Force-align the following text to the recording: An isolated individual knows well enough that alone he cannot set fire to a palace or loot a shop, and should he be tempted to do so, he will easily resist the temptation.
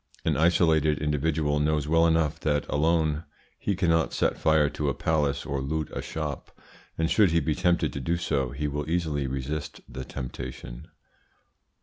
An 0.25 0.35
isolated 0.35 0.97
individual 0.97 1.59
knows 1.59 1.87
well 1.87 2.07
enough 2.07 2.39
that 2.39 2.65
alone 2.67 3.23
he 3.59 3.75
cannot 3.75 4.13
set 4.13 4.35
fire 4.35 4.67
to 4.67 4.89
a 4.89 4.95
palace 4.95 5.45
or 5.45 5.61
loot 5.61 5.91
a 5.93 6.01
shop, 6.01 6.49
and 6.97 7.07
should 7.07 7.29
he 7.29 7.39
be 7.39 7.53
tempted 7.53 7.93
to 7.93 7.99
do 7.99 8.17
so, 8.17 8.49
he 8.49 8.67
will 8.67 8.89
easily 8.89 9.27
resist 9.27 9.81
the 9.87 10.03
temptation. 10.03 10.87